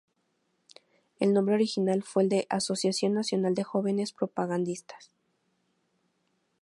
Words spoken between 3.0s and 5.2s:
Nacional de Jóvenes Propagandistas.